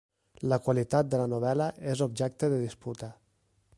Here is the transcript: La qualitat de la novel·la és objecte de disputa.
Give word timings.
La 0.53 0.57
qualitat 0.67 1.11
de 1.11 1.19
la 1.21 1.27
novel·la 1.33 1.67
és 1.93 2.01
objecte 2.09 2.51
de 2.55 2.59
disputa. 2.67 3.11